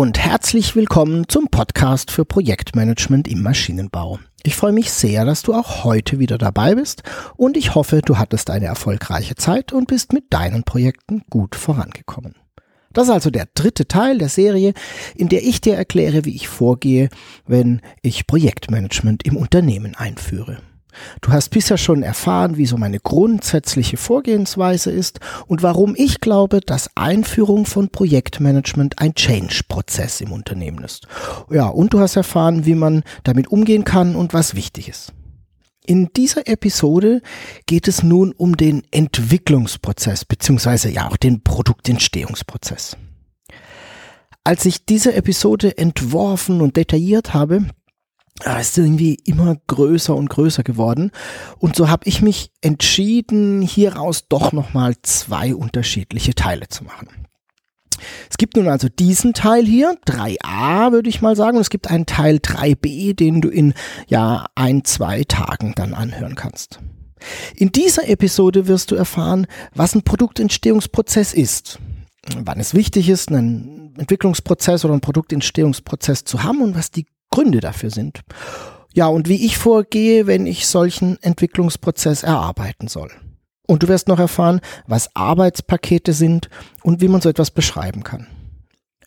Und 0.00 0.18
herzlich 0.18 0.74
willkommen 0.76 1.28
zum 1.28 1.48
Podcast 1.48 2.10
für 2.10 2.24
Projektmanagement 2.24 3.28
im 3.28 3.42
Maschinenbau. 3.42 4.18
Ich 4.42 4.56
freue 4.56 4.72
mich 4.72 4.90
sehr, 4.90 5.26
dass 5.26 5.42
du 5.42 5.52
auch 5.52 5.84
heute 5.84 6.18
wieder 6.18 6.38
dabei 6.38 6.74
bist 6.74 7.02
und 7.36 7.54
ich 7.54 7.74
hoffe, 7.74 8.00
du 8.00 8.16
hattest 8.16 8.48
eine 8.48 8.64
erfolgreiche 8.64 9.34
Zeit 9.34 9.74
und 9.74 9.88
bist 9.88 10.14
mit 10.14 10.32
deinen 10.32 10.64
Projekten 10.64 11.20
gut 11.28 11.54
vorangekommen. 11.54 12.34
Das 12.94 13.08
ist 13.08 13.10
also 13.10 13.28
der 13.28 13.46
dritte 13.52 13.88
Teil 13.88 14.16
der 14.16 14.30
Serie, 14.30 14.72
in 15.16 15.28
der 15.28 15.42
ich 15.42 15.60
dir 15.60 15.74
erkläre, 15.74 16.24
wie 16.24 16.34
ich 16.34 16.48
vorgehe, 16.48 17.10
wenn 17.46 17.82
ich 18.00 18.26
Projektmanagement 18.26 19.26
im 19.26 19.36
Unternehmen 19.36 19.96
einführe. 19.96 20.62
Du 21.20 21.32
hast 21.32 21.50
bisher 21.50 21.78
schon 21.78 22.02
erfahren, 22.02 22.56
wie 22.56 22.66
so 22.66 22.76
meine 22.76 23.00
grundsätzliche 23.00 23.96
Vorgehensweise 23.96 24.90
ist 24.90 25.20
und 25.46 25.62
warum 25.62 25.94
ich 25.96 26.20
glaube, 26.20 26.60
dass 26.60 26.90
Einführung 26.96 27.66
von 27.66 27.90
Projektmanagement 27.90 28.98
ein 28.98 29.14
Change-Prozess 29.14 30.20
im 30.20 30.32
Unternehmen 30.32 30.84
ist. 30.84 31.06
Ja, 31.50 31.68
und 31.68 31.92
du 31.92 32.00
hast 32.00 32.16
erfahren, 32.16 32.66
wie 32.66 32.74
man 32.74 33.02
damit 33.24 33.48
umgehen 33.48 33.84
kann 33.84 34.16
und 34.16 34.34
was 34.34 34.54
wichtig 34.54 34.88
ist. 34.88 35.12
In 35.86 36.10
dieser 36.14 36.46
Episode 36.46 37.22
geht 37.66 37.88
es 37.88 38.02
nun 38.02 38.32
um 38.32 38.56
den 38.56 38.82
Entwicklungsprozess 38.90 40.24
beziehungsweise 40.24 40.90
ja 40.90 41.08
auch 41.08 41.16
den 41.16 41.42
Produktentstehungsprozess. 41.42 42.96
Als 44.44 44.64
ich 44.66 44.86
diese 44.86 45.14
Episode 45.14 45.76
entworfen 45.76 46.60
und 46.60 46.76
detailliert 46.76 47.34
habe, 47.34 47.66
ist 48.44 48.78
irgendwie 48.78 49.14
immer 49.24 49.56
größer 49.66 50.14
und 50.14 50.30
größer 50.30 50.62
geworden. 50.62 51.10
Und 51.58 51.76
so 51.76 51.88
habe 51.88 52.06
ich 52.06 52.22
mich 52.22 52.52
entschieden, 52.60 53.62
hieraus 53.62 54.28
doch 54.28 54.52
nochmal 54.52 54.94
zwei 55.02 55.54
unterschiedliche 55.54 56.34
Teile 56.34 56.68
zu 56.68 56.84
machen. 56.84 57.08
Es 58.30 58.38
gibt 58.38 58.56
nun 58.56 58.68
also 58.68 58.88
diesen 58.88 59.34
Teil 59.34 59.64
hier, 59.64 59.96
3a 60.06 60.92
würde 60.92 61.10
ich 61.10 61.20
mal 61.20 61.36
sagen, 61.36 61.56
und 61.56 61.62
es 61.62 61.70
gibt 61.70 61.90
einen 61.90 62.06
Teil 62.06 62.36
3b, 62.36 63.14
den 63.14 63.40
du 63.40 63.48
in 63.48 63.74
ja 64.08 64.46
ein, 64.54 64.84
zwei 64.84 65.24
Tagen 65.24 65.74
dann 65.76 65.94
anhören 65.94 66.34
kannst. 66.34 66.80
In 67.54 67.70
dieser 67.72 68.08
Episode 68.08 68.66
wirst 68.66 68.90
du 68.90 68.94
erfahren, 68.94 69.46
was 69.74 69.94
ein 69.94 70.02
Produktentstehungsprozess 70.02 71.34
ist, 71.34 71.78
wann 72.36 72.58
es 72.58 72.74
wichtig 72.74 73.08
ist, 73.10 73.28
einen 73.28 73.94
Entwicklungsprozess 73.98 74.84
oder 74.84 74.94
einen 74.94 75.02
Produktentstehungsprozess 75.02 76.24
zu 76.24 76.42
haben 76.42 76.62
und 76.62 76.74
was 76.74 76.90
die 76.90 77.06
Gründe 77.30 77.60
dafür 77.60 77.90
sind. 77.90 78.20
Ja, 78.92 79.06
und 79.06 79.28
wie 79.28 79.44
ich 79.44 79.56
vorgehe, 79.56 80.26
wenn 80.26 80.46
ich 80.46 80.66
solchen 80.66 81.22
Entwicklungsprozess 81.22 82.22
erarbeiten 82.22 82.88
soll. 82.88 83.10
Und 83.66 83.84
du 83.84 83.88
wirst 83.88 84.08
noch 84.08 84.18
erfahren, 84.18 84.60
was 84.88 85.14
Arbeitspakete 85.14 86.12
sind 86.12 86.48
und 86.82 87.00
wie 87.00 87.08
man 87.08 87.20
so 87.20 87.28
etwas 87.28 87.52
beschreiben 87.52 88.02
kann. 88.02 88.26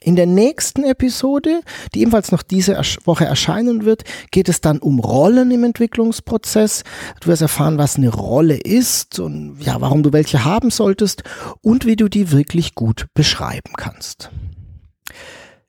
In 0.03 0.18
der 0.18 0.25
nächsten 0.25 0.84
Episode, 0.84 1.62
die 1.94 2.02
ebenfalls 2.02 2.31
noch 2.31 2.44
diese 2.44 2.80
Woche 3.06 3.25
erscheinen 3.25 3.86
wird, 3.86 4.03
geht 4.31 4.50
es 4.50 4.59
dann 4.59 4.80
um 4.80 5.00
Rollen 5.00 5.50
im 5.52 5.64
Entwicklungsprozess. 5.64 6.84
Du 7.22 7.28
wirst 7.30 7.42
erfahren, 7.42 7.78
was 7.78 7.96
eine 7.96 8.09
Rolle 8.09 8.58
ist 8.58 9.20
und 9.20 9.62
ja, 9.62 9.80
warum 9.80 10.03
du 10.03 10.12
welche 10.12 10.44
haben 10.44 10.72
solltest 10.72 11.24
und 11.62 11.86
wie 11.86 11.96
du 11.96 12.09
die 12.09 12.31
wirklich 12.31 12.76
gut 12.76 13.08
beschreiben 13.14 13.74
kannst. 13.78 14.30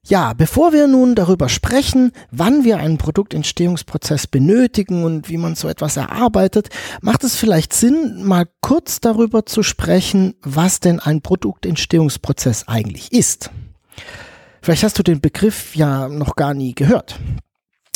Ja, 0.06 0.34
bevor 0.34 0.74
wir 0.74 0.86
nun 0.86 1.14
darüber 1.14 1.48
sprechen, 1.48 2.12
wann 2.30 2.62
wir 2.62 2.76
einen 2.76 2.98
Produktentstehungsprozess 2.98 4.26
benötigen 4.26 5.02
und 5.02 5.30
wie 5.30 5.38
man 5.38 5.54
so 5.54 5.66
etwas 5.66 5.96
erarbeitet, 5.96 6.68
macht 7.00 7.24
es 7.24 7.36
vielleicht 7.36 7.72
Sinn, 7.72 8.22
mal 8.22 8.46
kurz 8.60 9.00
darüber 9.00 9.46
zu 9.46 9.62
sprechen, 9.62 10.34
was 10.42 10.80
denn 10.80 11.00
ein 11.00 11.22
Produktentstehungsprozess 11.22 12.68
eigentlich 12.68 13.12
ist. 13.12 13.50
Vielleicht 14.60 14.82
hast 14.82 14.98
du 14.98 15.02
den 15.02 15.22
Begriff 15.22 15.74
ja 15.74 16.08
noch 16.08 16.36
gar 16.36 16.52
nie 16.52 16.74
gehört. 16.74 17.18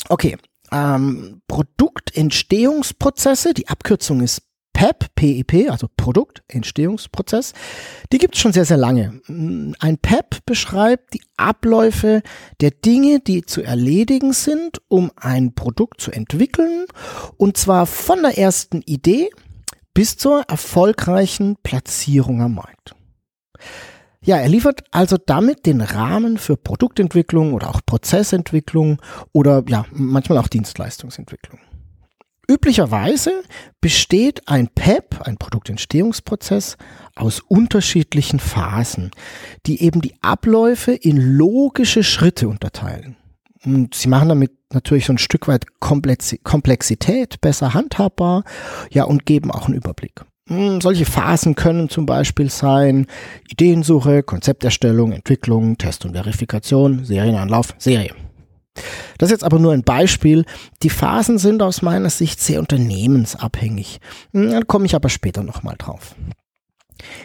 Okay, 0.09 0.39
ähm, 0.73 1.43
Produktentstehungsprozesse, 1.47 3.53
die 3.53 3.69
Abkürzung 3.69 4.23
ist 4.23 4.48
PEP, 4.79 5.07
PEP, 5.17 5.71
also 5.73 5.89
Produktentstehungsprozess, 5.97 7.53
die 8.13 8.19
gibt 8.19 8.37
es 8.37 8.41
schon 8.41 8.53
sehr, 8.53 8.65
sehr 8.65 8.77
lange. 8.77 9.21
Ein 9.27 9.99
PEP 10.01 10.47
beschreibt 10.47 11.15
die 11.15 11.23
Abläufe 11.37 12.23
der 12.61 12.71
Dinge, 12.71 13.19
die 13.19 13.43
zu 13.43 13.63
erledigen 13.63 14.33
sind, 14.33 14.81
um 14.87 15.11
ein 15.17 15.57
Produkt 15.57 16.01
zu 16.01 16.13
entwickeln, 16.13 16.85
und 17.37 17.57
zwar 17.57 17.87
von 17.87 18.23
der 18.23 18.39
ersten 18.39 18.83
Idee 18.83 19.31
bis 19.95 20.17
zur 20.17 20.43
erfolgreichen 20.43 21.57
Platzierung 21.65 22.41
am 22.41 22.55
Markt. 22.55 22.95
Ja, 24.21 24.37
er 24.37 24.49
liefert 24.49 24.85
also 24.93 25.17
damit 25.17 25.67
den 25.67 25.81
Rahmen 25.81 26.39
für 26.39 26.57
Produktentwicklung 26.57 27.53
oder 27.53 27.71
auch 27.71 27.81
Prozessentwicklung 27.85 29.03
oder 29.33 29.65
ja, 29.67 29.87
manchmal 29.91 30.39
auch 30.39 30.47
Dienstleistungsentwicklung. 30.47 31.59
Üblicherweise 32.51 33.43
besteht 33.83 34.49
ein 34.49 34.69
PEP, 34.69 35.21
ein 35.21 35.37
Produktentstehungsprozess, 35.37 36.79
aus 37.15 37.41
unterschiedlichen 37.41 38.41
Phasen, 38.41 39.11
die 39.67 39.83
eben 39.83 40.01
die 40.01 40.15
Abläufe 40.23 40.93
in 40.93 41.19
logische 41.19 42.03
Schritte 42.03 42.49
unterteilen. 42.49 43.17
Und 43.65 43.95
sie 43.95 44.09
machen 44.09 44.31
damit 44.31 44.53
natürlich 44.73 45.05
so 45.05 45.13
ein 45.13 45.19
Stück 45.19 45.47
weit 45.47 45.67
Komplexität 45.81 47.41
besser 47.43 47.75
handhabbar, 47.75 48.45
ja, 48.91 49.05
und 49.05 49.27
geben 49.27 49.51
auch 49.51 49.67
einen 49.67 49.77
Überblick. 49.77 50.25
Hm, 50.49 50.81
solche 50.81 51.05
Phasen 51.05 51.55
können 51.55 51.91
zum 51.91 52.07
Beispiel 52.07 52.49
sein 52.49 53.07
Ideensuche, 53.51 54.23
Konzepterstellung, 54.23 55.13
Entwicklung, 55.13 55.77
Test 55.77 56.07
und 56.07 56.13
Verifikation, 56.13 57.05
Serienanlauf, 57.05 57.75
Serie. 57.77 58.15
Das 59.19 59.29
ist 59.29 59.33
jetzt 59.33 59.45
aber 59.45 59.59
nur 59.59 59.73
ein 59.73 59.83
Beispiel. 59.83 60.45
Die 60.83 60.91
Phasen 60.91 61.39
sind 61.39 61.63
aus 61.63 61.83
meiner 61.83 62.11
Sicht 62.11 62.41
sehr 62.41 62.61
unternehmensabhängig. 62.61 64.01
Hm, 64.33 64.51
da 64.51 64.61
komme 64.63 64.87
ich 64.87 64.95
aber 64.95 65.09
später 65.09 65.43
nochmal 65.43 65.77
drauf. 65.79 66.15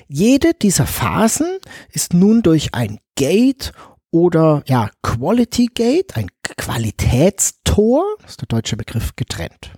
Jede 0.08 0.54
dieser 0.54 0.86
Phasen 0.86 1.58
ist 1.92 2.14
nun 2.14 2.44
durch 2.44 2.74
ein 2.74 3.00
Gate 3.16 3.74
oder 4.12 4.62
ja, 4.68 4.90
Quality 5.02 5.70
Gate, 5.74 6.16
ein 6.16 6.28
Qualitätstor, 6.58 8.04
ist 8.28 8.42
der 8.42 8.48
deutsche 8.48 8.78
Begriff, 8.78 9.16
getrennt. 9.16 9.72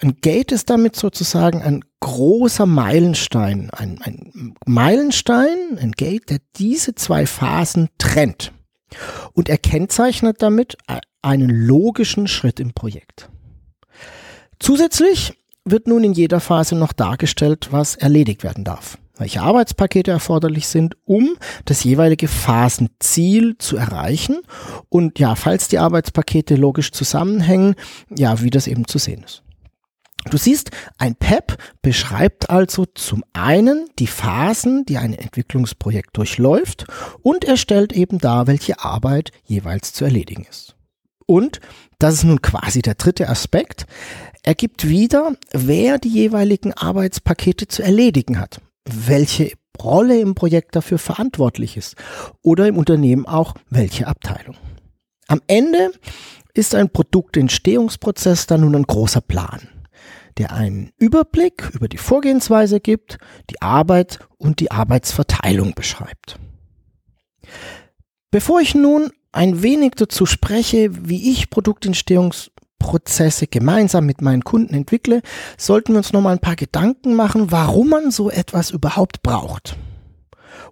Ein 0.00 0.16
Gate 0.20 0.52
ist 0.52 0.68
damit 0.68 0.96
sozusagen 0.96 1.62
ein 1.62 1.82
großer 2.00 2.66
Meilenstein, 2.66 3.70
ein, 3.70 4.00
ein 4.02 4.54
Meilenstein, 4.66 5.78
ein 5.80 5.92
Gate, 5.92 6.30
der 6.30 6.38
diese 6.56 6.94
zwei 6.94 7.26
Phasen 7.26 7.88
trennt. 7.98 8.52
Und 9.32 9.48
er 9.48 9.58
kennzeichnet 9.58 10.42
damit 10.42 10.76
einen 11.22 11.50
logischen 11.50 12.26
Schritt 12.26 12.60
im 12.60 12.72
Projekt. 12.72 13.28
Zusätzlich 14.58 15.34
wird 15.64 15.86
nun 15.86 16.04
in 16.04 16.12
jeder 16.12 16.40
Phase 16.40 16.74
noch 16.74 16.92
dargestellt, 16.92 17.68
was 17.70 17.94
erledigt 17.94 18.42
werden 18.42 18.64
darf, 18.64 18.98
welche 19.18 19.42
Arbeitspakete 19.42 20.10
erforderlich 20.10 20.66
sind, 20.66 20.96
um 21.04 21.36
das 21.64 21.84
jeweilige 21.84 22.28
Phasenziel 22.28 23.56
zu 23.58 23.76
erreichen 23.76 24.40
und 24.88 25.18
ja, 25.18 25.34
falls 25.34 25.68
die 25.68 25.78
Arbeitspakete 25.78 26.56
logisch 26.56 26.92
zusammenhängen, 26.92 27.74
ja, 28.16 28.40
wie 28.40 28.50
das 28.50 28.66
eben 28.66 28.86
zu 28.86 28.98
sehen 28.98 29.22
ist. 29.24 29.42
Du 30.30 30.36
siehst, 30.36 30.70
ein 30.98 31.14
PEP 31.14 31.56
beschreibt 31.80 32.50
also 32.50 32.84
zum 32.84 33.24
einen 33.32 33.88
die 33.98 34.06
Phasen, 34.06 34.84
die 34.84 34.98
ein 34.98 35.14
Entwicklungsprojekt 35.14 36.16
durchläuft 36.16 36.86
und 37.22 37.44
er 37.44 37.56
stellt 37.56 37.92
eben 37.92 38.18
dar, 38.18 38.46
welche 38.46 38.80
Arbeit 38.80 39.32
jeweils 39.44 39.92
zu 39.92 40.04
erledigen 40.04 40.46
ist. 40.48 40.76
Und, 41.26 41.60
das 41.98 42.14
ist 42.14 42.24
nun 42.24 42.42
quasi 42.42 42.82
der 42.82 42.94
dritte 42.94 43.28
Aspekt, 43.28 43.86
er 44.42 44.54
gibt 44.54 44.88
wieder, 44.88 45.34
wer 45.52 45.98
die 45.98 46.08
jeweiligen 46.08 46.72
Arbeitspakete 46.72 47.68
zu 47.68 47.82
erledigen 47.82 48.38
hat, 48.38 48.60
welche 48.88 49.52
Rolle 49.80 50.20
im 50.20 50.34
Projekt 50.34 50.74
dafür 50.76 50.98
verantwortlich 50.98 51.76
ist 51.76 51.96
oder 52.42 52.66
im 52.66 52.76
Unternehmen 52.76 53.26
auch 53.26 53.54
welche 53.70 54.06
Abteilung. 54.06 54.56
Am 55.26 55.40
Ende 55.46 55.92
ist 56.54 56.74
ein 56.74 56.90
Produktentstehungsprozess 56.90 58.46
dann 58.46 58.62
nun 58.62 58.74
ein 58.74 58.84
großer 58.84 59.20
Plan 59.20 59.68
der 60.38 60.52
einen 60.52 60.92
Überblick 60.98 61.70
über 61.74 61.88
die 61.88 61.98
Vorgehensweise 61.98 62.80
gibt, 62.80 63.18
die 63.50 63.60
Arbeit 63.60 64.20
und 64.38 64.60
die 64.60 64.70
Arbeitsverteilung 64.70 65.74
beschreibt. 65.74 66.38
Bevor 68.30 68.60
ich 68.60 68.74
nun 68.74 69.10
ein 69.32 69.62
wenig 69.62 69.92
dazu 69.96 70.26
spreche, 70.26 70.90
wie 71.08 71.30
ich 71.30 71.50
Produktentstehungsprozesse 71.50 73.46
gemeinsam 73.46 74.06
mit 74.06 74.22
meinen 74.22 74.44
Kunden 74.44 74.74
entwickle, 74.74 75.22
sollten 75.56 75.92
wir 75.92 75.98
uns 75.98 76.12
noch 76.12 76.20
mal 76.20 76.32
ein 76.32 76.40
paar 76.40 76.56
Gedanken 76.56 77.14
machen, 77.14 77.50
warum 77.50 77.88
man 77.88 78.10
so 78.10 78.30
etwas 78.30 78.70
überhaupt 78.70 79.22
braucht 79.22 79.76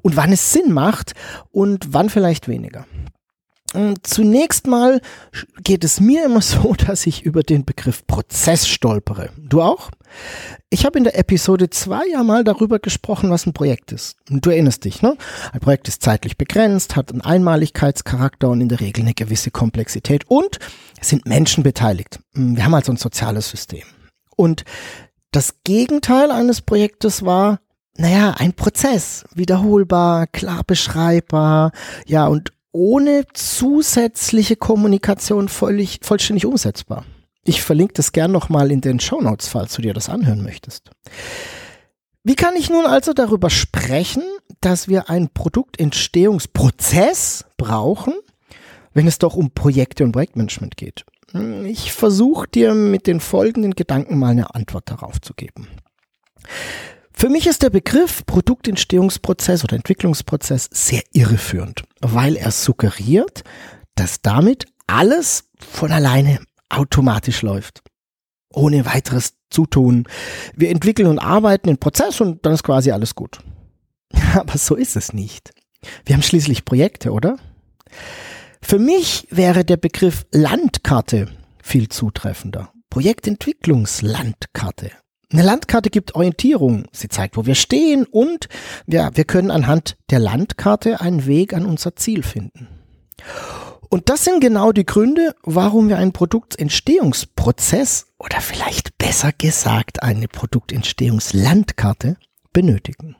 und 0.02 0.16
wann 0.16 0.32
es 0.32 0.52
Sinn 0.52 0.72
macht 0.72 1.12
und 1.50 1.92
wann 1.92 2.10
vielleicht 2.10 2.48
weniger. 2.48 2.86
Zunächst 4.02 4.66
mal 4.66 5.00
geht 5.62 5.84
es 5.84 6.00
mir 6.00 6.24
immer 6.24 6.40
so, 6.42 6.74
dass 6.74 7.06
ich 7.06 7.22
über 7.22 7.42
den 7.42 7.64
Begriff 7.64 8.06
Prozess 8.06 8.68
stolpere. 8.68 9.30
Du 9.38 9.60
auch? 9.60 9.90
Ich 10.70 10.86
habe 10.86 10.98
in 10.98 11.04
der 11.04 11.18
Episode 11.18 11.68
2 11.68 12.08
ja 12.12 12.22
mal 12.22 12.44
darüber 12.44 12.78
gesprochen, 12.78 13.30
was 13.30 13.46
ein 13.46 13.52
Projekt 13.52 13.92
ist. 13.92 14.16
Du 14.28 14.50
erinnerst 14.50 14.84
dich, 14.84 15.02
ne? 15.02 15.16
Ein 15.52 15.60
Projekt 15.60 15.88
ist 15.88 16.02
zeitlich 16.02 16.38
begrenzt, 16.38 16.96
hat 16.96 17.12
einen 17.12 17.20
Einmaligkeitscharakter 17.20 18.48
und 18.48 18.60
in 18.60 18.68
der 18.68 18.80
Regel 18.80 19.02
eine 19.02 19.14
gewisse 19.14 19.50
Komplexität 19.50 20.24
und 20.28 20.58
es 21.00 21.08
sind 21.08 21.26
Menschen 21.26 21.62
beteiligt. 21.62 22.20
Wir 22.32 22.64
haben 22.64 22.74
also 22.74 22.92
ein 22.92 22.96
soziales 22.96 23.50
System. 23.50 23.82
Und 24.36 24.64
das 25.32 25.56
Gegenteil 25.64 26.30
eines 26.30 26.62
Projektes 26.62 27.24
war, 27.24 27.60
naja, 27.98 28.34
ein 28.38 28.52
Prozess, 28.52 29.24
wiederholbar, 29.34 30.26
klar 30.26 30.62
beschreibbar, 30.66 31.72
ja, 32.06 32.26
und 32.26 32.52
ohne 32.76 33.24
zusätzliche 33.32 34.54
Kommunikation 34.54 35.48
völlig, 35.48 36.00
vollständig 36.02 36.44
umsetzbar. 36.44 37.06
Ich 37.42 37.62
verlinke 37.62 37.94
das 37.94 38.12
gern 38.12 38.32
nochmal 38.32 38.70
in 38.70 38.82
den 38.82 39.00
Show 39.00 39.18
Notes, 39.20 39.48
falls 39.48 39.72
du 39.74 39.82
dir 39.82 39.94
das 39.94 40.10
anhören 40.10 40.42
möchtest. 40.42 40.90
Wie 42.22 42.34
kann 42.34 42.56
ich 42.56 42.68
nun 42.68 42.84
also 42.84 43.14
darüber 43.14 43.48
sprechen, 43.50 44.24
dass 44.60 44.88
wir 44.88 45.08
einen 45.08 45.30
Produktentstehungsprozess 45.30 47.46
brauchen, 47.56 48.14
wenn 48.92 49.06
es 49.06 49.18
doch 49.18 49.36
um 49.36 49.52
Projekte 49.52 50.04
und 50.04 50.12
Projektmanagement 50.12 50.76
geht? 50.76 51.06
Ich 51.64 51.92
versuche 51.92 52.46
dir 52.48 52.74
mit 52.74 53.06
den 53.06 53.20
folgenden 53.20 53.74
Gedanken 53.74 54.18
mal 54.18 54.32
eine 54.32 54.54
Antwort 54.54 54.90
darauf 54.90 55.18
zu 55.20 55.32
geben. 55.34 55.68
Für 57.18 57.30
mich 57.30 57.46
ist 57.46 57.62
der 57.62 57.70
Begriff 57.70 58.26
Produktentstehungsprozess 58.26 59.64
oder 59.64 59.74
Entwicklungsprozess 59.74 60.68
sehr 60.70 61.02
irreführend, 61.14 61.84
weil 62.00 62.36
er 62.36 62.50
suggeriert, 62.50 63.42
dass 63.94 64.20
damit 64.20 64.66
alles 64.86 65.44
von 65.58 65.92
alleine 65.92 66.40
automatisch 66.68 67.40
läuft. 67.40 67.82
Ohne 68.52 68.84
weiteres 68.84 69.32
Zutun. 69.48 70.06
Wir 70.54 70.68
entwickeln 70.68 71.08
und 71.08 71.18
arbeiten 71.18 71.68
den 71.68 71.78
Prozess 71.78 72.20
und 72.20 72.44
dann 72.44 72.52
ist 72.52 72.64
quasi 72.64 72.90
alles 72.90 73.14
gut. 73.14 73.38
Aber 74.34 74.58
so 74.58 74.74
ist 74.74 74.96
es 74.96 75.14
nicht. 75.14 75.52
Wir 76.04 76.16
haben 76.16 76.22
schließlich 76.22 76.66
Projekte, 76.66 77.12
oder? 77.12 77.38
Für 78.60 78.78
mich 78.78 79.26
wäre 79.30 79.64
der 79.64 79.78
Begriff 79.78 80.26
Landkarte 80.32 81.30
viel 81.62 81.88
zutreffender. 81.88 82.74
Projektentwicklungslandkarte 82.90 84.90
eine 85.32 85.42
Landkarte 85.42 85.90
gibt 85.90 86.14
Orientierung. 86.14 86.86
Sie 86.92 87.08
zeigt, 87.08 87.36
wo 87.36 87.46
wir 87.46 87.54
stehen 87.54 88.04
und 88.04 88.48
ja, 88.86 89.10
wir 89.14 89.24
können 89.24 89.50
anhand 89.50 89.96
der 90.10 90.18
Landkarte 90.20 91.00
einen 91.00 91.26
Weg 91.26 91.52
an 91.52 91.66
unser 91.66 91.96
Ziel 91.96 92.22
finden. 92.22 92.68
Und 93.88 94.08
das 94.08 94.24
sind 94.24 94.40
genau 94.40 94.72
die 94.72 94.86
Gründe, 94.86 95.34
warum 95.42 95.88
wir 95.88 95.98
einen 95.98 96.12
Produktentstehungsprozess 96.12 98.06
oder 98.18 98.40
vielleicht 98.40 98.98
besser 98.98 99.32
gesagt 99.32 100.02
eine 100.02 100.28
Produktentstehungslandkarte 100.28 102.16
benötigen. 102.52 103.16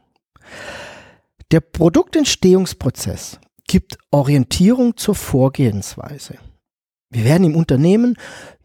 Der 1.53 1.61
Produktentstehungsprozess 1.61 3.39
gibt 3.69 3.99
Orientierung 4.11 4.97
zur 4.97 5.15
Vorgehensweise. 5.15 6.39
Wir 7.11 7.25
werden 7.25 7.45
im 7.45 7.57
Unternehmen 7.57 8.17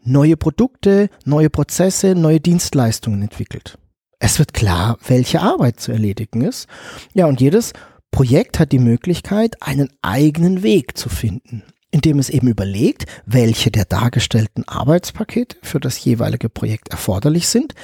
neue 0.02 0.36
Produkte, 0.36 1.08
neue 1.24 1.50
Prozesse, 1.50 2.14
neue 2.14 2.40
Dienstleistungen 2.40 3.22
entwickelt. 3.22 3.78
Es 4.18 4.38
wird 4.38 4.54
klar, 4.54 4.98
welche 5.06 5.40
Arbeit 5.40 5.80
zu 5.80 5.92
erledigen 5.92 6.42
ist. 6.42 6.68
Ja, 7.12 7.26
und 7.26 7.40
jedes 7.40 7.72
Projekt 8.10 8.58
hat 8.58 8.72
die 8.72 8.78
Möglichkeit, 8.78 9.60
einen 9.62 9.88
eigenen 10.02 10.62
Weg 10.62 10.96
zu 10.96 11.08
finden, 11.08 11.64
indem 11.90 12.18
es 12.18 12.30
eben 12.30 12.46
überlegt, 12.48 13.06
welche 13.26 13.70
der 13.70 13.84
dargestellten 13.84 14.66
Arbeitspakete 14.68 15.56
für 15.62 15.80
das 15.80 16.04
jeweilige 16.04 16.48
Projekt 16.48 16.90
erforderlich 16.90 17.48
sind 17.48 17.74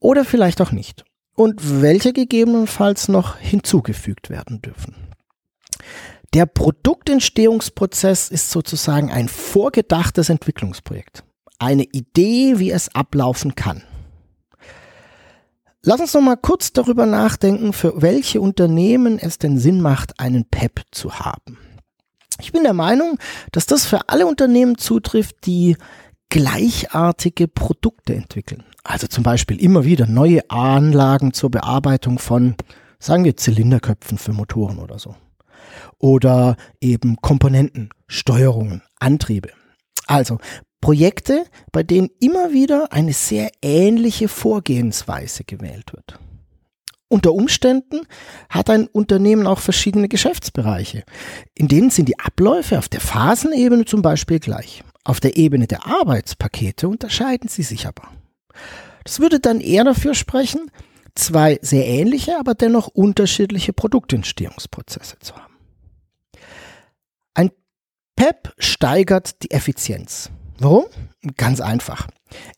oder 0.00 0.24
vielleicht 0.24 0.60
auch 0.60 0.72
nicht 0.72 1.04
und 1.34 1.82
welche 1.82 2.12
gegebenenfalls 2.12 3.08
noch 3.08 3.36
hinzugefügt 3.38 4.30
werden 4.30 4.62
dürfen. 4.62 4.94
Der 6.34 6.44
Produktentstehungsprozess 6.44 8.28
ist 8.28 8.50
sozusagen 8.50 9.10
ein 9.10 9.28
vorgedachtes 9.28 10.28
Entwicklungsprojekt. 10.28 11.24
Eine 11.58 11.84
Idee, 11.84 12.58
wie 12.58 12.70
es 12.70 12.94
ablaufen 12.94 13.54
kann. 13.54 13.82
Lass 15.82 16.00
uns 16.00 16.12
noch 16.12 16.20
mal 16.20 16.36
kurz 16.36 16.72
darüber 16.74 17.06
nachdenken, 17.06 17.72
für 17.72 18.02
welche 18.02 18.42
Unternehmen 18.42 19.18
es 19.18 19.38
denn 19.38 19.58
Sinn 19.58 19.80
macht, 19.80 20.20
einen 20.20 20.44
PEP 20.44 20.82
zu 20.90 21.18
haben. 21.18 21.58
Ich 22.40 22.52
bin 22.52 22.62
der 22.62 22.74
Meinung, 22.74 23.18
dass 23.52 23.64
das 23.64 23.86
für 23.86 24.08
alle 24.10 24.26
Unternehmen 24.26 24.76
zutrifft, 24.76 25.46
die 25.46 25.76
gleichartige 26.28 27.48
Produkte 27.48 28.14
entwickeln. 28.14 28.64
Also 28.84 29.06
zum 29.06 29.24
Beispiel 29.24 29.58
immer 29.62 29.84
wieder 29.84 30.06
neue 30.06 30.48
Anlagen 30.50 31.32
zur 31.32 31.50
Bearbeitung 31.50 32.18
von, 32.18 32.54
sagen 32.98 33.24
wir, 33.24 33.36
Zylinderköpfen 33.36 34.18
für 34.18 34.34
Motoren 34.34 34.78
oder 34.78 34.98
so 34.98 35.16
oder 35.98 36.56
eben 36.80 37.16
Komponenten, 37.16 37.90
Steuerungen, 38.06 38.82
Antriebe. 38.98 39.50
Also 40.06 40.38
Projekte, 40.80 41.44
bei 41.72 41.82
denen 41.82 42.08
immer 42.20 42.52
wieder 42.52 42.92
eine 42.92 43.12
sehr 43.12 43.50
ähnliche 43.62 44.28
Vorgehensweise 44.28 45.44
gewählt 45.44 45.92
wird. 45.92 46.18
Unter 47.08 47.32
Umständen 47.32 48.02
hat 48.50 48.68
ein 48.68 48.86
Unternehmen 48.86 49.46
auch 49.46 49.60
verschiedene 49.60 50.08
Geschäftsbereiche. 50.08 51.04
In 51.54 51.66
denen 51.66 51.90
sind 51.90 52.08
die 52.08 52.18
Abläufe 52.18 52.78
auf 52.78 52.88
der 52.88 53.00
Phasenebene 53.00 53.86
zum 53.86 54.02
Beispiel 54.02 54.40
gleich. 54.40 54.84
Auf 55.04 55.20
der 55.20 55.38
Ebene 55.38 55.66
der 55.66 55.86
Arbeitspakete 55.86 56.86
unterscheiden 56.86 57.48
sie 57.48 57.62
sich 57.62 57.86
aber. 57.86 58.08
Das 59.04 59.20
würde 59.20 59.40
dann 59.40 59.60
eher 59.60 59.84
dafür 59.84 60.14
sprechen, 60.14 60.70
zwei 61.14 61.58
sehr 61.62 61.86
ähnliche, 61.86 62.38
aber 62.38 62.54
dennoch 62.54 62.88
unterschiedliche 62.88 63.72
Produktentstehungsprozesse 63.72 65.18
zu 65.18 65.34
haben. 65.34 65.47
PEP 68.18 68.52
steigert 68.58 69.44
die 69.44 69.52
Effizienz. 69.52 70.28
Warum? 70.58 70.86
Ganz 71.36 71.60
einfach. 71.60 72.08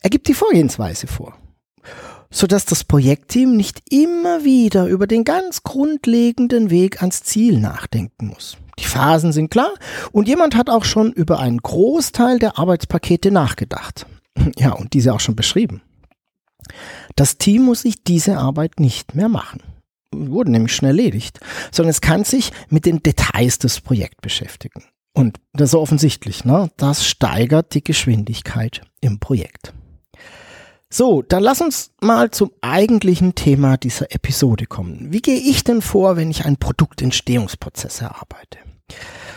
Er 0.00 0.08
gibt 0.08 0.26
die 0.28 0.32
Vorgehensweise 0.32 1.06
vor, 1.06 1.36
sodass 2.30 2.64
das 2.64 2.82
Projektteam 2.84 3.58
nicht 3.58 3.82
immer 3.90 4.42
wieder 4.42 4.86
über 4.86 5.06
den 5.06 5.22
ganz 5.22 5.62
grundlegenden 5.62 6.70
Weg 6.70 7.02
ans 7.02 7.24
Ziel 7.24 7.60
nachdenken 7.60 8.28
muss. 8.28 8.56
Die 8.78 8.86
Phasen 8.86 9.32
sind 9.32 9.50
klar 9.50 9.74
und 10.12 10.28
jemand 10.28 10.54
hat 10.54 10.70
auch 10.70 10.86
schon 10.86 11.12
über 11.12 11.40
einen 11.40 11.58
Großteil 11.58 12.38
der 12.38 12.58
Arbeitspakete 12.58 13.30
nachgedacht. 13.30 14.06
Ja, 14.56 14.72
und 14.72 14.94
diese 14.94 15.12
auch 15.12 15.20
schon 15.20 15.36
beschrieben. 15.36 15.82
Das 17.16 17.36
Team 17.36 17.64
muss 17.64 17.82
sich 17.82 18.02
diese 18.02 18.38
Arbeit 18.38 18.80
nicht 18.80 19.14
mehr 19.14 19.28
machen. 19.28 19.62
Wurde 20.10 20.52
nämlich 20.52 20.74
schon 20.74 20.86
erledigt, 20.86 21.38
sondern 21.70 21.90
es 21.90 22.00
kann 22.00 22.24
sich 22.24 22.50
mit 22.70 22.86
den 22.86 23.02
Details 23.02 23.58
des 23.58 23.82
Projekts 23.82 24.22
beschäftigen. 24.22 24.84
Und 25.12 25.40
das 25.52 25.70
ist 25.70 25.74
offensichtlich, 25.74 26.44
ne? 26.44 26.70
Das 26.76 27.04
steigert 27.04 27.74
die 27.74 27.82
Geschwindigkeit 27.82 28.82
im 29.00 29.18
Projekt. 29.18 29.72
So, 30.92 31.22
dann 31.22 31.42
lass 31.42 31.60
uns 31.60 31.92
mal 32.00 32.30
zum 32.30 32.50
eigentlichen 32.62 33.36
Thema 33.36 33.76
dieser 33.76 34.12
Episode 34.12 34.66
kommen. 34.66 35.12
Wie 35.12 35.22
gehe 35.22 35.38
ich 35.38 35.62
denn 35.62 35.82
vor, 35.82 36.16
wenn 36.16 36.30
ich 36.30 36.44
einen 36.44 36.56
Produktentstehungsprozess 36.56 38.00
erarbeite? 38.00 38.58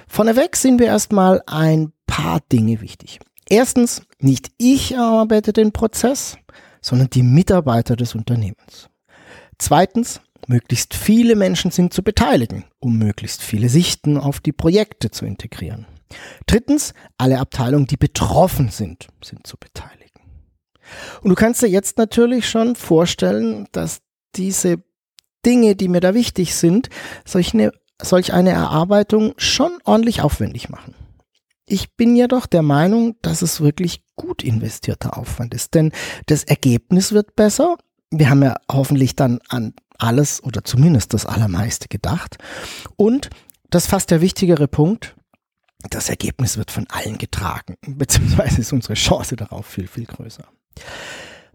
Vorneweg 0.07 0.55
sind 0.55 0.79
wir 0.79 0.87
erstmal 0.87 1.43
ein 1.45 1.93
paar 2.07 2.39
Dinge 2.51 2.81
wichtig. 2.81 3.19
Erstens, 3.49 4.01
nicht 4.19 4.51
ich 4.57 4.93
erarbeite 4.93 5.53
den 5.53 5.71
Prozess, 5.71 6.37
sondern 6.81 7.09
die 7.09 7.23
Mitarbeiter 7.23 7.95
des 7.95 8.15
Unternehmens. 8.15 8.89
Zweitens, 9.59 10.21
Möglichst 10.47 10.93
viele 10.93 11.35
Menschen 11.35 11.71
sind 11.71 11.93
zu 11.93 12.03
beteiligen, 12.03 12.65
um 12.79 12.97
möglichst 12.97 13.41
viele 13.41 13.69
Sichten 13.69 14.17
auf 14.17 14.39
die 14.39 14.51
Projekte 14.51 15.11
zu 15.11 15.25
integrieren. 15.25 15.87
Drittens, 16.45 16.93
alle 17.17 17.39
Abteilungen, 17.39 17.87
die 17.87 17.97
betroffen 17.97 18.69
sind, 18.69 19.07
sind 19.23 19.47
zu 19.47 19.57
beteiligen. 19.57 20.21
Und 21.21 21.29
du 21.29 21.35
kannst 21.35 21.61
dir 21.61 21.67
jetzt 21.67 21.97
natürlich 21.97 22.49
schon 22.49 22.75
vorstellen, 22.75 23.67
dass 23.71 24.01
diese 24.35 24.83
Dinge, 25.45 25.75
die 25.75 25.87
mir 25.87 26.01
da 26.01 26.13
wichtig 26.13 26.55
sind, 26.55 26.89
solch 27.25 27.53
eine, 27.53 27.71
solch 28.01 28.33
eine 28.33 28.51
Erarbeitung 28.51 29.33
schon 29.37 29.79
ordentlich 29.83 30.21
aufwendig 30.21 30.69
machen. 30.69 30.95
Ich 31.65 31.95
bin 31.95 32.15
jedoch 32.15 32.45
der 32.45 32.61
Meinung, 32.61 33.15
dass 33.21 33.41
es 33.41 33.61
wirklich 33.61 34.03
gut 34.15 34.43
investierter 34.43 35.17
Aufwand 35.17 35.53
ist, 35.53 35.73
denn 35.73 35.91
das 36.25 36.43
Ergebnis 36.43 37.13
wird 37.13 37.35
besser. 37.35 37.77
Wir 38.15 38.29
haben 38.29 38.43
ja 38.43 38.55
hoffentlich 38.71 39.15
dann 39.15 39.39
an 39.49 39.73
alles 39.97 40.43
oder 40.43 40.63
zumindest 40.63 41.13
das 41.13 41.25
Allermeiste 41.25 41.87
gedacht. 41.87 42.37
Und 42.95 43.29
das 43.71 43.87
fast 43.87 44.11
der 44.11 44.21
wichtigere 44.21 44.67
Punkt, 44.67 45.15
das 45.89 46.09
Ergebnis 46.09 46.57
wird 46.57 46.69
von 46.69 46.85
allen 46.89 47.17
getragen, 47.17 47.75
beziehungsweise 47.87 48.61
ist 48.61 48.71
unsere 48.71 48.93
Chance 48.93 49.35
darauf 49.35 49.65
viel, 49.65 49.87
viel 49.87 50.05
größer. 50.05 50.45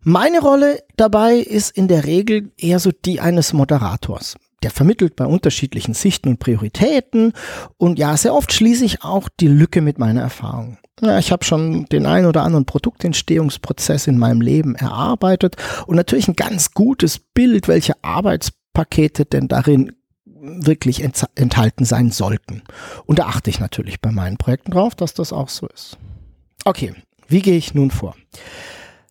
Meine 0.02 0.40
Rolle 0.40 0.82
dabei 0.96 1.36
ist 1.36 1.76
in 1.76 1.86
der 1.86 2.04
Regel 2.04 2.52
eher 2.56 2.80
so 2.80 2.90
die 2.92 3.20
eines 3.20 3.52
Moderators. 3.52 4.36
Der 4.64 4.72
vermittelt 4.72 5.14
bei 5.14 5.26
unterschiedlichen 5.26 5.94
Sichten 5.94 6.28
und 6.28 6.38
Prioritäten 6.40 7.32
und 7.76 8.00
ja, 8.00 8.16
sehr 8.16 8.34
oft 8.34 8.52
schließe 8.52 8.84
ich 8.84 9.04
auch 9.04 9.28
die 9.28 9.46
Lücke 9.46 9.80
mit 9.80 9.98
meiner 9.98 10.22
Erfahrung. 10.22 10.78
Ja, 11.00 11.18
ich 11.18 11.30
habe 11.30 11.44
schon 11.44 11.86
den 11.86 12.06
ein 12.06 12.26
oder 12.26 12.42
anderen 12.42 12.64
Produktentstehungsprozess 12.64 14.06
in 14.06 14.18
meinem 14.18 14.40
Leben 14.40 14.74
erarbeitet 14.74 15.56
und 15.86 15.96
natürlich 15.96 16.28
ein 16.28 16.36
ganz 16.36 16.72
gutes 16.72 17.18
Bild, 17.18 17.68
welche 17.68 17.94
Arbeitspakete 18.02 19.24
denn 19.24 19.48
darin 19.48 19.92
wirklich 20.24 21.02
enthalten 21.02 21.84
sein 21.84 22.10
sollten. 22.10 22.62
Und 23.06 23.18
da 23.18 23.26
achte 23.26 23.50
ich 23.50 23.60
natürlich 23.60 24.00
bei 24.00 24.10
meinen 24.10 24.38
Projekten 24.38 24.70
drauf, 24.70 24.94
dass 24.94 25.14
das 25.14 25.32
auch 25.32 25.48
so 25.48 25.66
ist. 25.68 25.98
Okay, 26.64 26.94
wie 27.26 27.42
gehe 27.42 27.56
ich 27.56 27.74
nun 27.74 27.90
vor? 27.90 28.14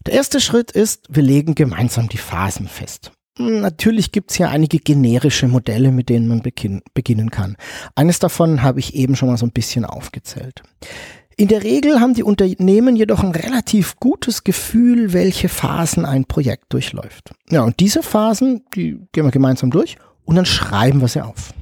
Der 0.06 0.14
erste 0.14 0.40
Schritt 0.40 0.72
ist, 0.72 1.06
wir 1.10 1.24
legen 1.24 1.54
gemeinsam 1.54 2.08
die 2.08 2.18
Phasen 2.18 2.68
fest. 2.68 3.12
Natürlich 3.38 4.12
gibt 4.12 4.32
es 4.32 4.38
hier 4.38 4.50
einige 4.50 4.80
generische 4.80 5.48
Modelle, 5.48 5.92
mit 5.92 6.10
denen 6.10 6.28
man 6.28 6.42
beginnen 6.42 7.30
kann. 7.30 7.56
Eines 7.94 8.20
davon 8.20 8.64
habe 8.64 8.80
ich 8.80 8.96
eben 8.96 9.16
schon 9.16 9.30
mal 9.30 9.38
so 9.38 9.46
ein 9.46 9.52
bisschen 9.52 9.86
aufgezählt. 9.86 10.64
In 11.40 11.48
der 11.50 11.64
Regel 11.64 12.00
haben 12.00 12.16
die 12.16 12.24
Unternehmen 12.24 12.96
jedoch 12.96 13.24
ein 13.24 13.32
relativ 13.32 13.98
gutes 13.98 14.44
Gefühl, 14.44 15.14
welche 15.14 15.50
Phasen 15.50 16.04
ein 16.04 16.26
Projekt 16.26 16.74
durchläuft. 16.74 17.32
Ja, 17.52 17.62
und 17.62 17.80
diese 17.80 18.02
Phasen, 18.02 18.66
die 18.76 19.00
gehen 19.12 19.24
wir 19.24 19.32
gemeinsam 19.32 19.70
durch 19.70 19.98
und 20.26 20.36
dann 20.36 20.48
schreiben 20.48 21.00
wir 21.00 21.08
sie 21.08 21.22
auf. 21.22 21.54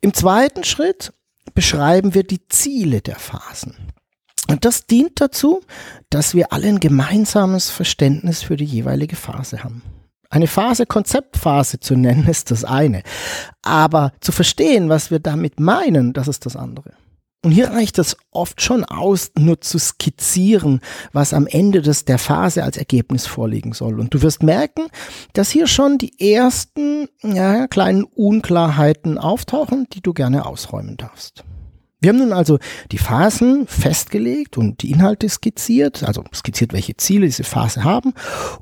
Im 0.00 0.14
zweiten 0.14 0.64
Schritt 0.64 1.12
beschreiben 1.54 2.14
wir 2.14 2.24
die 2.24 2.48
Ziele 2.48 3.02
der 3.02 3.16
Phasen. 3.16 3.76
Und 4.48 4.64
das 4.64 4.86
dient 4.86 5.20
dazu, 5.20 5.60
dass 6.08 6.34
wir 6.34 6.50
alle 6.54 6.68
ein 6.68 6.80
gemeinsames 6.80 7.68
Verständnis 7.68 8.42
für 8.42 8.56
die 8.56 8.64
jeweilige 8.64 9.16
Phase 9.16 9.62
haben. 9.62 9.82
Eine 10.30 10.46
Phase 10.46 10.86
Konzeptphase 10.86 11.78
zu 11.78 11.94
nennen 11.94 12.26
ist 12.26 12.50
das 12.50 12.64
eine, 12.64 13.02
aber 13.60 14.14
zu 14.22 14.32
verstehen, 14.32 14.88
was 14.88 15.10
wir 15.10 15.18
damit 15.18 15.60
meinen, 15.60 16.14
das 16.14 16.26
ist 16.26 16.46
das 16.46 16.56
andere. 16.56 16.94
Und 17.44 17.50
hier 17.50 17.70
reicht 17.70 17.98
es 17.98 18.16
oft 18.30 18.62
schon 18.62 18.84
aus, 18.84 19.32
nur 19.36 19.60
zu 19.60 19.78
skizzieren, 19.78 20.80
was 21.12 21.34
am 21.34 21.48
Ende 21.48 21.82
des, 21.82 22.04
der 22.04 22.18
Phase 22.18 22.62
als 22.62 22.76
Ergebnis 22.76 23.26
vorliegen 23.26 23.72
soll. 23.72 23.98
Und 23.98 24.14
du 24.14 24.22
wirst 24.22 24.44
merken, 24.44 24.86
dass 25.32 25.50
hier 25.50 25.66
schon 25.66 25.98
die 25.98 26.34
ersten 26.34 27.08
ja, 27.22 27.66
kleinen 27.66 28.04
Unklarheiten 28.04 29.18
auftauchen, 29.18 29.88
die 29.92 30.00
du 30.00 30.12
gerne 30.12 30.46
ausräumen 30.46 30.96
darfst. 30.96 31.42
Wir 32.00 32.10
haben 32.10 32.18
nun 32.18 32.32
also 32.32 32.58
die 32.92 32.98
Phasen 32.98 33.66
festgelegt 33.66 34.56
und 34.56 34.82
die 34.82 34.90
Inhalte 34.90 35.28
skizziert, 35.28 36.04
also 36.04 36.24
skizziert, 36.34 36.72
welche 36.72 36.96
Ziele 36.96 37.26
diese 37.26 37.44
Phase 37.44 37.82
haben 37.82 38.12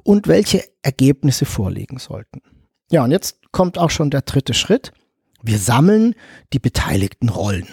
und 0.03 0.27
welche 0.27 0.65
Ergebnisse 0.83 1.45
vorliegen 1.45 1.99
sollten. 1.99 2.43
Ja, 2.91 3.05
und 3.05 3.11
jetzt 3.11 3.39
kommt 3.53 3.79
auch 3.79 3.91
schon 3.91 4.11
der 4.11 4.23
dritte 4.23 4.53
Schritt. 4.53 4.93
Wir 5.43 5.59
sammeln 5.59 6.15
die 6.53 6.59
beteiligten 6.59 7.29
Rollen. 7.29 7.67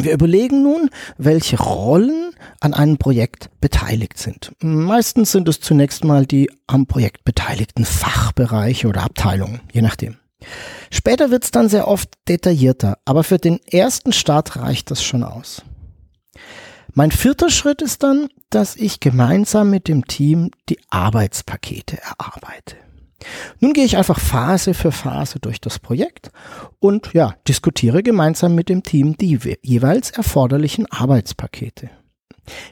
Wir 0.00 0.12
überlegen 0.12 0.62
nun, 0.62 0.90
welche 1.16 1.58
Rollen 1.58 2.30
an 2.60 2.72
einem 2.72 2.98
Projekt 2.98 3.50
beteiligt 3.60 4.16
sind. 4.16 4.52
Meistens 4.60 5.32
sind 5.32 5.48
es 5.48 5.60
zunächst 5.60 6.04
mal 6.04 6.24
die 6.24 6.48
am 6.66 6.86
Projekt 6.86 7.24
beteiligten 7.24 7.84
Fachbereiche 7.84 8.86
oder 8.86 9.02
Abteilungen, 9.02 9.60
je 9.72 9.82
nachdem. 9.82 10.16
Später 10.90 11.30
wird 11.30 11.44
es 11.44 11.50
dann 11.50 11.68
sehr 11.68 11.88
oft 11.88 12.10
detaillierter, 12.28 12.98
aber 13.04 13.24
für 13.24 13.38
den 13.38 13.58
ersten 13.66 14.12
Start 14.12 14.56
reicht 14.56 14.90
das 14.90 15.02
schon 15.02 15.24
aus. 15.24 15.62
Mein 16.94 17.10
vierter 17.10 17.50
Schritt 17.50 17.82
ist 17.82 18.02
dann, 18.02 18.28
dass 18.50 18.76
ich 18.76 19.00
gemeinsam 19.00 19.70
mit 19.70 19.88
dem 19.88 20.06
Team 20.06 20.50
die 20.68 20.78
Arbeitspakete 20.90 21.98
erarbeite. 22.00 22.76
Nun 23.60 23.72
gehe 23.72 23.84
ich 23.84 23.96
einfach 23.96 24.20
Phase 24.20 24.74
für 24.74 24.92
Phase 24.92 25.40
durch 25.40 25.60
das 25.60 25.78
Projekt 25.78 26.30
und 26.78 27.12
ja, 27.14 27.34
diskutiere 27.46 28.02
gemeinsam 28.02 28.54
mit 28.54 28.68
dem 28.68 28.82
Team 28.82 29.16
die 29.16 29.38
jeweils 29.62 30.10
erforderlichen 30.10 30.86
Arbeitspakete. 30.90 31.90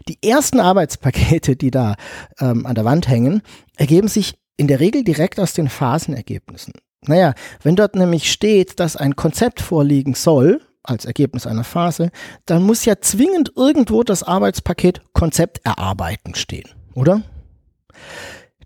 Die 0.09 0.19
ersten 0.23 0.61
Arbeitspakete, 0.61 1.57
die 1.57 1.71
da 1.71 1.97
ähm, 2.41 2.65
an 2.65 2.75
der 2.75 2.85
Wand 2.85 3.09
hängen, 3.09 3.43
ergeben 3.77 4.09
sich 4.09 4.39
in 4.57 4.69
der 4.69 4.81
Regel 4.81 5.05
direkt 5.05 5.39
aus 5.39 5.53
den 5.53 5.69
Phasenergebnissen. 5.69 6.75
Naja, 7.03 7.35
wenn 7.63 7.77
dort 7.77 7.95
nämlich 7.95 8.33
steht, 8.33 8.81
dass 8.81 8.97
ein 8.97 9.17
Konzept 9.17 9.61
vorliegen 9.61 10.15
soll, 10.15 10.61
als 10.83 11.05
Ergebnis 11.05 11.47
einer 11.47 11.65
Phase, 11.65 12.11
dann 12.47 12.63
muss 12.63 12.85
ja 12.85 13.01
zwingend 13.01 13.53
irgendwo 13.57 14.03
das 14.03 14.23
Arbeitspaket 14.23 15.03
Konzept 15.13 15.61
erarbeiten 15.65 16.35
stehen, 16.35 16.71
oder? 16.95 17.23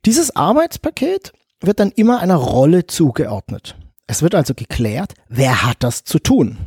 Dieses 0.04 0.36
Arbeitspaket 0.36 1.32
wird 1.60 1.80
dann 1.80 1.90
immer 1.90 2.20
einer 2.20 2.36
Rolle 2.36 2.86
zugeordnet. 2.86 3.76
Es 4.06 4.22
wird 4.22 4.34
also 4.34 4.54
geklärt, 4.54 5.14
wer 5.28 5.64
hat 5.64 5.78
das 5.80 6.04
zu 6.04 6.18
tun. 6.18 6.58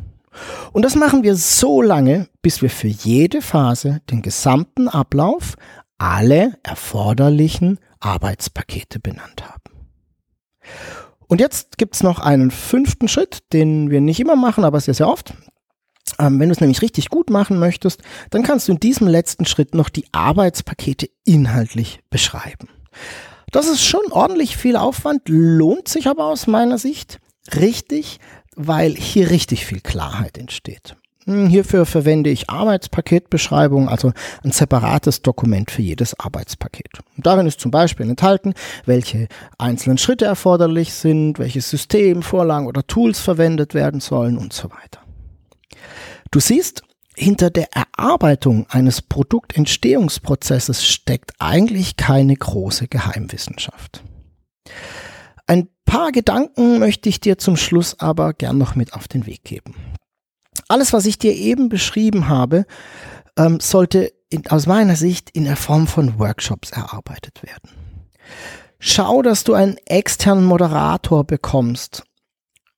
Und 0.71 0.83
das 0.83 0.95
machen 0.95 1.23
wir 1.23 1.35
so 1.35 1.81
lange, 1.81 2.27
bis 2.41 2.61
wir 2.61 2.69
für 2.69 2.87
jede 2.87 3.41
Phase 3.41 4.01
den 4.09 4.21
gesamten 4.21 4.87
Ablauf, 4.87 5.55
alle 5.97 6.57
erforderlichen 6.63 7.79
Arbeitspakete 7.99 8.99
benannt 8.99 9.43
haben. 9.47 9.61
Und 11.27 11.39
jetzt 11.39 11.77
gibt's 11.77 12.03
noch 12.03 12.19
einen 12.19 12.51
fünften 12.51 13.07
Schritt, 13.07 13.39
den 13.53 13.89
wir 13.89 14.01
nicht 14.01 14.19
immer 14.19 14.35
machen, 14.35 14.65
aber 14.65 14.79
sehr, 14.79 14.93
sehr 14.93 15.07
oft. 15.07 15.33
Ähm, 16.19 16.39
wenn 16.39 16.49
du 16.49 16.53
es 16.53 16.61
nämlich 16.61 16.81
richtig 16.81 17.09
gut 17.09 17.29
machen 17.29 17.57
möchtest, 17.57 18.01
dann 18.29 18.43
kannst 18.43 18.67
du 18.67 18.73
in 18.73 18.79
diesem 18.79 19.07
letzten 19.07 19.45
Schritt 19.45 19.73
noch 19.73 19.89
die 19.89 20.05
Arbeitspakete 20.11 21.09
inhaltlich 21.23 22.01
beschreiben. 22.09 22.67
Das 23.53 23.67
ist 23.67 23.83
schon 23.83 24.11
ordentlich 24.11 24.57
viel 24.57 24.75
Aufwand, 24.75 25.21
lohnt 25.27 25.87
sich 25.87 26.07
aber 26.07 26.25
aus 26.25 26.47
meiner 26.47 26.79
Sicht 26.79 27.19
richtig, 27.55 28.19
weil 28.55 28.95
hier 28.95 29.29
richtig 29.29 29.67
viel 29.67 29.79
Klarheit 29.79 30.39
entsteht. 30.39 30.95
Hm, 31.25 31.45
hierfür 31.45 31.85
verwende 31.85 32.31
ich 32.31 32.49
Arbeitspaketbeschreibung, 32.49 33.89
also 33.89 34.11
ein 34.43 34.51
separates 34.51 35.21
Dokument 35.21 35.69
für 35.69 35.83
jedes 35.83 36.19
Arbeitspaket. 36.19 36.99
Darin 37.17 37.45
ist 37.45 37.59
zum 37.59 37.69
Beispiel 37.69 38.09
enthalten, 38.09 38.55
welche 38.85 39.27
einzelnen 39.59 39.99
Schritte 39.99 40.25
erforderlich 40.25 40.91
sind, 40.91 41.37
welches 41.37 41.69
System, 41.69 42.23
Vorlagen 42.23 42.65
oder 42.65 42.87
Tools 42.87 43.19
verwendet 43.19 43.75
werden 43.75 43.99
sollen 43.99 44.39
und 44.39 44.51
so 44.51 44.71
weiter. 44.71 44.99
Du 46.31 46.39
siehst, 46.39 46.81
hinter 47.15 47.49
der 47.49 47.69
Erarbeitung 47.73 48.65
eines 48.69 49.01
Produktentstehungsprozesses 49.01 50.85
steckt 50.85 51.33
eigentlich 51.39 51.97
keine 51.97 52.35
große 52.35 52.87
Geheimwissenschaft. 52.87 54.03
Ein 55.45 55.67
paar 55.85 56.11
Gedanken 56.11 56.79
möchte 56.79 57.09
ich 57.09 57.19
dir 57.19 57.37
zum 57.37 57.57
Schluss 57.57 57.99
aber 57.99 58.33
gern 58.33 58.57
noch 58.57 58.75
mit 58.75 58.93
auf 58.93 59.07
den 59.07 59.25
Weg 59.25 59.43
geben. 59.43 59.75
Alles, 60.67 60.93
was 60.93 61.05
ich 61.05 61.17
dir 61.17 61.33
eben 61.33 61.69
beschrieben 61.69 62.27
habe, 62.29 62.65
ähm, 63.37 63.59
sollte 63.59 64.11
in, 64.29 64.47
aus 64.47 64.65
meiner 64.65 64.95
Sicht 64.95 65.29
in 65.31 65.43
der 65.43 65.57
Form 65.57 65.87
von 65.87 66.17
Workshops 66.17 66.71
erarbeitet 66.71 67.43
werden. 67.43 67.69
Schau, 68.79 69.21
dass 69.21 69.43
du 69.43 69.53
einen 69.53 69.77
externen 69.85 70.45
Moderator 70.45 71.23
bekommst, 71.23 72.03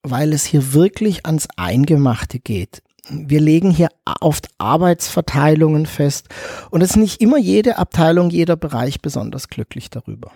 weil 0.03 0.33
es 0.33 0.45
hier 0.45 0.73
wirklich 0.73 1.25
ans 1.25 1.47
Eingemachte 1.55 2.39
geht 2.39 2.81
wir 3.09 3.39
legen 3.39 3.71
hier 3.71 3.89
oft 4.21 4.47
Arbeitsverteilungen 4.57 5.85
fest 5.85 6.27
und 6.71 6.81
es 6.81 6.91
ist 6.91 6.97
nicht 6.97 7.21
immer 7.21 7.38
jede 7.38 7.77
Abteilung, 7.77 8.29
jeder 8.29 8.55
Bereich 8.55 9.01
besonders 9.01 9.47
glücklich 9.47 9.89
darüber. 9.89 10.31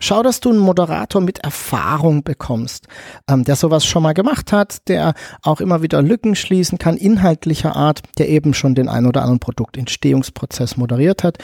Schau, 0.00 0.22
dass 0.22 0.40
du 0.40 0.50
einen 0.50 0.58
Moderator 0.58 1.20
mit 1.20 1.38
Erfahrung 1.38 2.24
bekommst, 2.24 2.88
ähm, 3.28 3.44
der 3.44 3.56
sowas 3.56 3.86
schon 3.86 4.02
mal 4.02 4.12
gemacht 4.12 4.52
hat, 4.52 4.88
der 4.88 5.14
auch 5.42 5.60
immer 5.60 5.82
wieder 5.82 6.02
Lücken 6.02 6.34
schließen 6.34 6.78
kann, 6.78 6.96
inhaltlicher 6.96 7.76
Art, 7.76 8.02
der 8.18 8.28
eben 8.28 8.54
schon 8.54 8.74
den 8.74 8.88
ein 8.88 9.06
oder 9.06 9.22
anderen 9.22 9.38
Produktentstehungsprozess 9.38 10.76
moderiert 10.76 11.22
hat. 11.22 11.38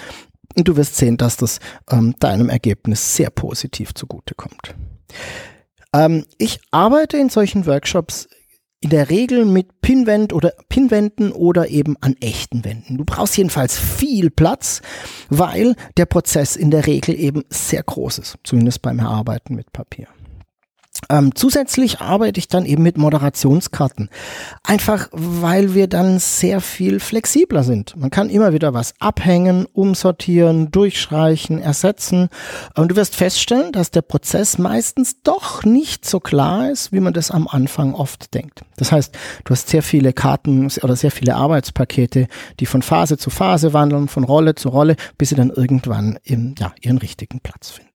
Und 0.57 0.67
du 0.67 0.77
wirst 0.77 0.97
sehen, 0.97 1.17
dass 1.17 1.37
das 1.37 1.61
ähm, 1.91 2.15
deinem 2.19 2.49
Ergebnis 2.49 3.15
sehr 3.15 3.31
positiv 3.31 3.95
zugutekommt. 3.95 4.75
Ähm, 5.93 6.25
ich 6.39 6.61
arbeite 6.73 7.17
in 7.17 7.29
solchen 7.29 7.67
Workshops 7.67 8.29
in 8.83 8.91
der 8.91 9.11
Regel 9.11 9.45
mit 9.45 9.83
Pinwand 9.83 10.33
oder 10.33 10.55
Pinwänden 10.71 11.33
oder 11.33 11.69
eben 11.69 11.97
an 12.01 12.17
echten 12.21 12.65
Wänden. 12.65 12.97
Du 12.97 13.05
brauchst 13.05 13.37
jedenfalls 13.37 13.79
viel 13.79 14.31
Platz, 14.31 14.81
weil 15.29 15.75
der 15.99 16.07
Prozess 16.07 16.57
in 16.57 16.71
der 16.71 16.87
Regel 16.87 17.15
eben 17.15 17.45
sehr 17.51 17.83
groß 17.83 18.19
ist, 18.19 18.39
zumindest 18.43 18.81
beim 18.81 18.99
Erarbeiten 18.99 19.55
mit 19.55 19.71
Papier. 19.73 20.09
Ähm, 21.09 21.35
zusätzlich 21.35 22.01
arbeite 22.01 22.39
ich 22.39 22.49
dann 22.49 22.67
eben 22.67 22.83
mit 22.83 22.99
Moderationskarten. 22.99 24.11
Einfach 24.63 25.09
weil 25.13 25.75
wir 25.75 25.87
dann 25.89 26.19
sehr 26.19 26.61
viel 26.61 27.01
flexibler 27.01 27.63
sind. 27.63 27.97
Man 27.97 28.11
kann 28.11 28.29
immer 28.29 28.53
wieder 28.53 28.75
was 28.75 28.95
abhängen, 28.99 29.67
umsortieren, 29.73 30.71
durchstreichen, 30.71 31.61
ersetzen. 31.61 32.29
Und 32.75 32.91
du 32.91 32.97
wirst 32.97 33.17
feststellen, 33.17 33.73
dass 33.73 33.91
der 33.91 34.03
Prozess 34.03 34.59
meistens 34.59 35.23
doch 35.23 35.65
nicht 35.65 36.05
so 36.05 36.21
klar 36.21 36.71
ist, 36.71 36.93
wie 36.93 37.01
man 37.01 37.13
das 37.13 37.31
am 37.31 37.49
Anfang 37.49 37.95
oft 37.95 38.35
denkt. 38.35 38.63
Das 38.77 38.93
heißt, 38.93 39.15
du 39.45 39.53
hast 39.53 39.69
sehr 39.69 39.83
viele 39.83 40.13
Karten 40.13 40.69
oder 40.83 40.97
sehr 40.97 41.11
viele 41.11 41.37
Arbeitspakete, 41.37 42.29
die 42.61 42.67
von 42.67 42.83
Phase 42.83 43.17
zu 43.17 43.31
Phase 43.31 43.73
wandeln, 43.73 44.09
von 44.09 44.25
Rolle 44.25 44.55
zu 44.55 44.69
Rolle, 44.69 44.97
bis 45.19 45.31
sie 45.31 45.35
dann 45.35 45.51
irgendwann 45.51 46.19
im, 46.23 46.55
ja, 46.59 46.73
ihren 46.81 46.99
richtigen 46.99 47.41
Platz 47.41 47.71
finden. 47.71 47.91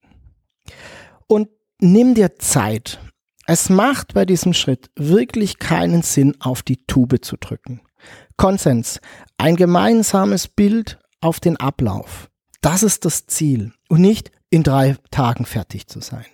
Und 1.27 1.49
nimm 1.79 2.13
dir 2.13 2.37
Zeit. 2.37 2.99
Es 3.47 3.69
macht 3.69 4.13
bei 4.13 4.25
diesem 4.25 4.53
Schritt 4.53 4.89
wirklich 4.95 5.59
keinen 5.59 6.01
Sinn, 6.01 6.35
auf 6.39 6.63
die 6.63 6.85
Tube 6.87 7.23
zu 7.23 7.37
drücken. 7.37 7.81
Konsens, 8.37 8.99
ein 9.37 9.55
gemeinsames 9.55 10.47
Bild 10.47 10.99
auf 11.21 11.39
den 11.39 11.57
Ablauf. 11.57 12.29
Das 12.61 12.83
ist 12.83 13.05
das 13.05 13.27
Ziel 13.27 13.71
und 13.89 14.01
nicht 14.01 14.31
in 14.49 14.63
drei 14.63 14.95
Tagen 15.11 15.45
fertig 15.45 15.87
zu 15.87 16.01
sein. 16.01 16.25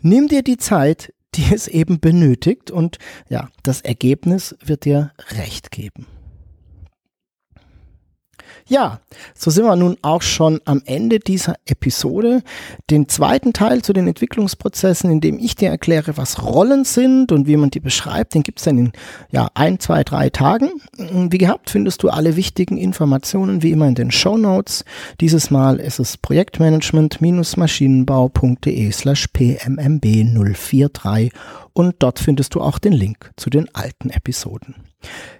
Nimm 0.00 0.28
dir 0.28 0.42
die 0.42 0.56
Zeit, 0.56 1.12
die 1.34 1.52
es 1.52 1.66
eben 1.66 1.98
benötigt 2.00 2.70
und 2.70 2.98
ja, 3.28 3.48
das 3.62 3.80
Ergebnis 3.80 4.56
wird 4.64 4.84
dir 4.84 5.12
recht 5.30 5.70
geben. 5.70 6.06
Ja, 8.68 9.00
so 9.34 9.50
sind 9.50 9.64
wir 9.64 9.74
nun 9.76 9.96
auch 10.02 10.22
schon 10.22 10.60
am 10.64 10.82
Ende 10.84 11.18
dieser 11.18 11.54
Episode. 11.66 12.42
Den 12.90 13.08
zweiten 13.08 13.52
Teil 13.52 13.82
zu 13.82 13.92
den 13.92 14.06
Entwicklungsprozessen, 14.08 15.10
in 15.10 15.20
dem 15.20 15.38
ich 15.38 15.56
dir 15.56 15.68
erkläre, 15.68 16.16
was 16.16 16.42
Rollen 16.42 16.84
sind 16.84 17.32
und 17.32 17.46
wie 17.46 17.56
man 17.56 17.70
die 17.70 17.80
beschreibt, 17.80 18.34
den 18.34 18.42
gibt's 18.42 18.64
dann 18.64 18.78
in 18.78 18.92
ja, 19.30 19.48
ein, 19.54 19.78
zwei, 19.80 20.04
drei 20.04 20.30
Tagen. 20.30 20.70
Wie 20.96 21.38
gehabt 21.38 21.70
findest 21.70 22.02
du 22.02 22.08
alle 22.08 22.36
wichtigen 22.36 22.78
Informationen 22.78 23.62
wie 23.62 23.72
immer 23.72 23.88
in 23.88 23.94
den 23.94 24.10
Show 24.10 24.36
Notes. 24.36 24.84
Dieses 25.20 25.50
Mal 25.50 25.80
ist 25.80 25.98
es 25.98 26.16
projektmanagement-maschinenbau.de 26.16 28.92
slash 28.92 29.26
pmmb 29.28 30.24
043 30.34 31.32
und 31.72 31.96
dort 32.00 32.18
findest 32.18 32.54
du 32.54 32.60
auch 32.60 32.78
den 32.78 32.92
Link 32.92 33.30
zu 33.36 33.50
den 33.50 33.74
alten 33.74 34.10
Episoden. 34.10 34.74